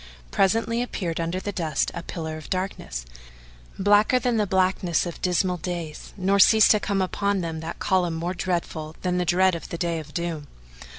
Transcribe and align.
Presently 0.31 0.81
appeared 0.81 1.19
under 1.19 1.39
the 1.39 1.51
dust 1.51 1.91
a 1.93 2.01
pillar 2.01 2.35
of 2.35 2.49
darkness, 2.49 3.05
blacker 3.77 4.17
than 4.17 4.37
the 4.37 4.47
blackness 4.47 5.05
of 5.05 5.21
dismal 5.21 5.57
days; 5.57 6.11
nor 6.17 6.39
ceased 6.39 6.71
to 6.71 6.79
come 6.79 7.03
upon 7.03 7.41
them 7.41 7.59
that 7.59 7.77
column 7.77 8.15
more 8.15 8.33
dreadful 8.33 8.95
than 9.03 9.19
the 9.19 9.25
dread 9.25 9.53
of 9.53 9.69
the 9.69 9.77
Day 9.77 9.99
of 9.99 10.11
Doom. 10.11 10.47